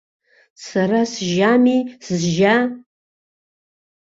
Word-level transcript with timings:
Сара 0.65 1.01
сжьами, 1.11 1.77
сжьа? 2.05 2.55